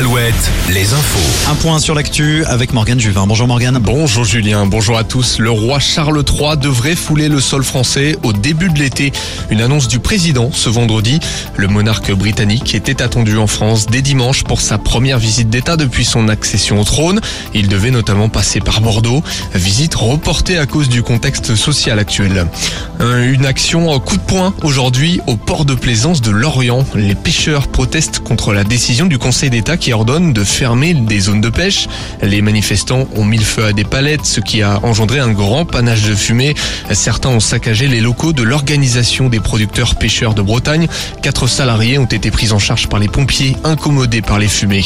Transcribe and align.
al 0.00 0.06
Alouette, 0.30 0.50
les 0.70 0.92
infos. 0.92 1.50
Un 1.50 1.54
point 1.54 1.78
sur 1.78 1.94
l'actu 1.94 2.44
avec 2.44 2.72
Morgane 2.72 3.00
Juvin. 3.00 3.26
Bonjour 3.26 3.46
Morgane. 3.48 3.78
Bonjour 3.78 4.24
Julien, 4.24 4.66
bonjour 4.66 4.96
à 4.96 5.04
tous. 5.04 5.38
Le 5.38 5.50
roi 5.50 5.78
Charles 5.78 6.22
III 6.26 6.56
devrait 6.56 6.94
fouler 6.94 7.28
le 7.28 7.40
sol 7.40 7.64
français 7.64 8.16
au 8.22 8.32
début 8.32 8.68
de 8.68 8.78
l'été. 8.78 9.12
Une 9.50 9.60
annonce 9.60 9.88
du 9.88 9.98
président 9.98 10.50
ce 10.52 10.68
vendredi. 10.68 11.20
Le 11.56 11.68
monarque 11.68 12.12
britannique 12.12 12.74
était 12.74 13.02
attendu 13.02 13.38
en 13.38 13.46
France 13.46 13.86
dès 13.86 14.02
dimanche 14.02 14.44
pour 14.44 14.60
sa 14.60 14.78
première 14.78 15.18
visite 15.18 15.50
d'État 15.50 15.76
depuis 15.76 16.04
son 16.04 16.28
accession 16.28 16.80
au 16.80 16.84
trône. 16.84 17.20
Il 17.54 17.68
devait 17.68 17.90
notamment 17.90 18.28
passer 18.28 18.60
par 18.60 18.80
Bordeaux. 18.80 19.22
Visite 19.54 19.94
reportée 19.94 20.58
à 20.58 20.66
cause 20.66 20.88
du 20.88 21.02
contexte 21.02 21.54
social 21.56 21.98
actuel. 21.98 22.46
Une 23.00 23.46
action 23.46 23.98
coup 23.98 24.16
de 24.16 24.22
poing 24.22 24.54
aujourd'hui 24.62 25.20
au 25.26 25.36
port 25.36 25.64
de 25.64 25.74
plaisance 25.74 26.20
de 26.20 26.30
Lorient. 26.30 26.84
Les 26.94 27.14
pêcheurs 27.14 27.68
protestent 27.68 28.20
contre 28.20 28.52
la 28.52 28.64
décision 28.64 29.06
du 29.06 29.18
Conseil 29.18 29.50
d'État 29.50 29.76
qui 29.76 29.92
ordonne 29.92 30.19
de 30.20 30.44
fermer 30.44 30.94
des 30.94 31.20
zones 31.20 31.40
de 31.40 31.48
pêche. 31.48 31.88
Les 32.22 32.42
manifestants 32.42 33.08
ont 33.16 33.24
mis 33.24 33.38
le 33.38 33.44
feu 33.44 33.64
à 33.64 33.72
des 33.72 33.84
palettes, 33.84 34.24
ce 34.24 34.40
qui 34.40 34.62
a 34.62 34.80
engendré 34.84 35.18
un 35.18 35.32
grand 35.32 35.64
panache 35.64 36.02
de 36.02 36.14
fumée. 36.14 36.54
Certains 36.92 37.30
ont 37.30 37.40
saccagé 37.40 37.88
les 37.88 38.00
locaux 38.00 38.32
de 38.32 38.42
l'organisation 38.42 39.28
des 39.28 39.40
producteurs 39.40 39.94
pêcheurs 39.94 40.34
de 40.34 40.42
Bretagne. 40.42 40.86
Quatre 41.22 41.46
salariés 41.46 41.98
ont 41.98 42.04
été 42.04 42.30
pris 42.30 42.52
en 42.52 42.58
charge 42.58 42.88
par 42.88 43.00
les 43.00 43.08
pompiers, 43.08 43.56
incommodés 43.64 44.22
par 44.22 44.38
les 44.38 44.48
fumées. 44.48 44.84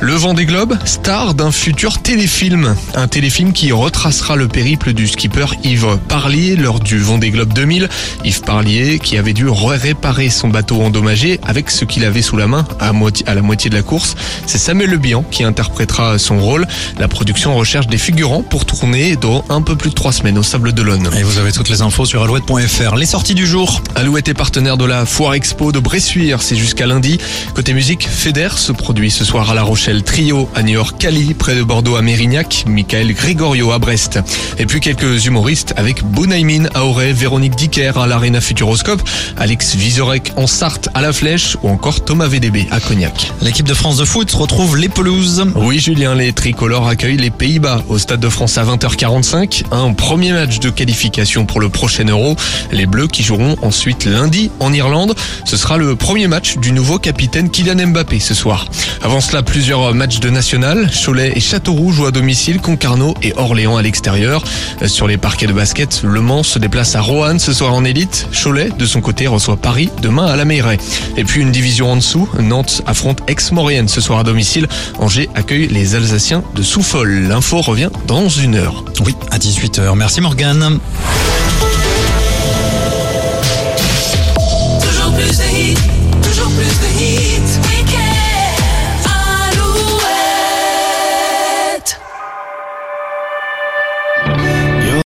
Le 0.00 0.14
vent 0.14 0.34
des 0.34 0.46
star 0.84 1.34
d'un 1.34 1.52
futur 1.52 2.02
téléfilm. 2.02 2.74
Un 2.94 3.08
téléfilm 3.08 3.52
qui 3.52 3.72
retracera 3.72 4.36
le 4.36 4.48
périple 4.48 4.92
du 4.92 5.06
skipper 5.06 5.46
Yves 5.62 5.98
Parlier 6.08 6.56
lors 6.56 6.80
du 6.80 6.98
Vendée 6.98 7.30
Globe 7.30 7.52
2000. 7.52 7.88
Yves 8.24 8.42
Parlier 8.42 8.98
qui 8.98 9.16
avait 9.16 9.32
dû 9.32 9.48
réparer 9.48 10.28
son 10.30 10.48
bateau 10.48 10.82
endommagé 10.82 11.38
avec 11.42 11.70
ce 11.70 11.84
qu'il 11.84 12.04
avait 12.04 12.22
sous 12.22 12.36
la 12.36 12.46
main 12.46 12.66
à, 12.80 12.92
la 13.34 13.42
moitié 13.42 13.70
de 13.70 13.76
la 13.76 13.82
course. 13.82 14.16
Samuel 14.60 14.90
Le 14.90 14.98
Bihan 14.98 15.24
qui 15.30 15.42
interprétera 15.42 16.18
son 16.18 16.38
rôle. 16.38 16.66
La 16.98 17.08
production 17.08 17.56
recherche 17.56 17.86
des 17.86 17.96
figurants 17.96 18.42
pour 18.42 18.66
tourner 18.66 19.16
dans 19.16 19.42
un 19.48 19.62
peu 19.62 19.74
plus 19.74 19.88
de 19.88 19.94
trois 19.94 20.12
semaines 20.12 20.36
au 20.36 20.42
Sable 20.42 20.72
d'Olonne. 20.72 21.08
Et 21.18 21.22
vous 21.22 21.38
avez 21.38 21.50
toutes 21.50 21.70
les 21.70 21.80
infos 21.80 22.04
sur 22.04 22.22
alouette.fr. 22.22 22.94
Les 22.94 23.06
sorties 23.06 23.34
du 23.34 23.46
jour. 23.46 23.82
Alouette 23.94 24.28
est 24.28 24.34
partenaire 24.34 24.76
de 24.76 24.84
la 24.84 25.06
Foire 25.06 25.32
Expo 25.32 25.72
de 25.72 25.78
Bressuire. 25.78 26.42
C'est 26.42 26.56
jusqu'à 26.56 26.86
lundi. 26.86 27.18
Côté 27.54 27.72
musique, 27.72 28.06
Feder 28.06 28.50
se 28.56 28.70
produit 28.72 29.10
ce 29.10 29.24
soir 29.24 29.50
à 29.50 29.54
La 29.54 29.62
Rochelle. 29.62 30.02
Trio 30.02 30.46
à 30.54 30.62
New 30.62 30.74
York, 30.74 30.96
Cali, 30.98 31.32
près 31.32 31.54
de 31.54 31.62
Bordeaux 31.62 31.96
à 31.96 32.02
Mérignac. 32.02 32.64
Michael 32.66 33.14
Gregorio 33.14 33.72
à 33.72 33.78
Brest. 33.78 34.20
Et 34.58 34.66
puis 34.66 34.80
quelques 34.80 35.24
humoristes 35.24 35.72
avec 35.78 36.04
Bounaimin 36.04 36.66
à 36.74 36.84
Auray, 36.84 37.14
Véronique 37.14 37.56
Dicker 37.56 37.96
à 37.96 38.06
l'Arena 38.06 38.42
Futuroscope, 38.42 39.00
Alex 39.38 39.74
Vizorek 39.74 40.32
en 40.36 40.46
Sarthe 40.46 40.90
à 40.92 41.00
La 41.00 41.14
Flèche 41.14 41.56
ou 41.62 41.70
encore 41.70 42.04
Thomas 42.04 42.28
VDB 42.28 42.68
à 42.70 42.78
Cognac. 42.78 43.32
L'équipe 43.40 43.66
de 43.66 43.74
France 43.74 43.96
de 43.96 44.04
foot 44.04 44.30
les. 44.50 45.52
Oui, 45.54 45.78
Julien, 45.78 46.14
les 46.16 46.32
tricolores 46.32 46.88
accueillent 46.88 47.16
les 47.16 47.30
Pays-Bas 47.30 47.84
au 47.88 47.98
Stade 47.98 48.18
de 48.18 48.28
France 48.28 48.58
à 48.58 48.64
20h45. 48.64 49.62
Un 49.70 49.92
premier 49.92 50.32
match 50.32 50.58
de 50.58 50.70
qualification 50.70 51.46
pour 51.46 51.60
le 51.60 51.68
prochain 51.68 52.04
Euro. 52.06 52.34
Les 52.72 52.86
Bleus 52.86 53.06
qui 53.06 53.22
joueront 53.22 53.56
ensuite 53.62 54.06
lundi 54.06 54.50
en 54.58 54.72
Irlande. 54.72 55.14
Ce 55.44 55.56
sera 55.56 55.76
le 55.76 55.94
premier 55.94 56.26
match 56.26 56.58
du 56.58 56.72
nouveau 56.72 56.98
capitaine 56.98 57.48
Kylian 57.48 57.86
Mbappé 57.88 58.18
ce 58.18 58.34
soir. 58.34 58.66
Avant 59.02 59.20
cela, 59.20 59.42
plusieurs 59.42 59.94
matchs 59.94 60.18
de 60.18 60.30
national. 60.30 60.90
Cholet 60.92 61.32
et 61.36 61.40
Châteauroux 61.40 61.92
jouent 61.92 62.06
à 62.06 62.10
domicile, 62.10 62.60
Concarneau 62.60 63.14
et 63.22 63.32
Orléans 63.36 63.76
à 63.76 63.82
l'extérieur. 63.82 64.42
Sur 64.86 65.06
les 65.06 65.16
parquets 65.16 65.46
de 65.46 65.52
basket, 65.52 66.02
Le 66.02 66.20
Mans 66.20 66.42
se 66.42 66.58
déplace 66.58 66.96
à 66.96 67.00
Roanne 67.00 67.38
ce 67.38 67.52
soir 67.52 67.72
en 67.72 67.84
élite. 67.84 68.26
Cholet, 68.32 68.70
de 68.76 68.84
son 68.84 69.00
côté, 69.00 69.28
reçoit 69.28 69.56
Paris 69.56 69.90
demain 70.02 70.26
à 70.26 70.34
la 70.34 70.44
Meilleray. 70.44 70.78
Et 71.16 71.24
puis 71.24 71.40
une 71.40 71.52
division 71.52 71.92
en 71.92 71.96
dessous, 71.96 72.28
Nantes 72.40 72.82
affronte 72.86 73.20
Aix-Maurienne 73.28 73.88
ce 73.88 74.00
soir 74.00 74.18
domicile. 74.30 74.68
Angers 75.00 75.28
accueille 75.34 75.66
les 75.66 75.96
Alsaciens 75.96 76.44
de 76.54 76.62
Souffol. 76.62 77.26
L'info 77.28 77.60
revient 77.60 77.90
dans 78.06 78.28
une 78.28 78.54
heure. 78.54 78.84
Oui, 79.04 79.16
à 79.32 79.38
18h. 79.38 79.96
Merci 79.96 80.20
Morgane. 80.20 80.78